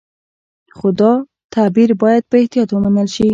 خو 0.77 0.87
دا 0.99 1.11
تعبیر 1.53 1.89
باید 2.01 2.23
په 2.29 2.35
احتیاط 2.41 2.69
ومنل 2.71 3.07
شي. 3.15 3.27